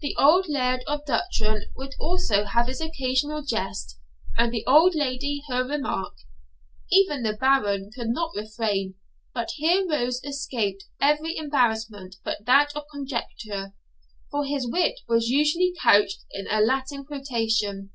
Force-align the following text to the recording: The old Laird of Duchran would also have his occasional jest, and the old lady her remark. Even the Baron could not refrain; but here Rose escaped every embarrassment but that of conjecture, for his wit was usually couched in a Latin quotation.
The 0.00 0.16
old 0.16 0.46
Laird 0.48 0.82
of 0.86 1.04
Duchran 1.04 1.64
would 1.76 1.94
also 2.00 2.44
have 2.44 2.68
his 2.68 2.80
occasional 2.80 3.42
jest, 3.42 3.98
and 4.38 4.50
the 4.50 4.64
old 4.66 4.94
lady 4.94 5.42
her 5.50 5.62
remark. 5.62 6.14
Even 6.90 7.22
the 7.22 7.34
Baron 7.34 7.90
could 7.94 8.08
not 8.08 8.30
refrain; 8.34 8.94
but 9.34 9.50
here 9.56 9.86
Rose 9.86 10.24
escaped 10.24 10.84
every 11.02 11.36
embarrassment 11.36 12.16
but 12.24 12.46
that 12.46 12.74
of 12.74 12.84
conjecture, 12.90 13.74
for 14.30 14.46
his 14.46 14.66
wit 14.66 15.00
was 15.06 15.28
usually 15.28 15.74
couched 15.82 16.24
in 16.30 16.46
a 16.50 16.62
Latin 16.62 17.04
quotation. 17.04 17.90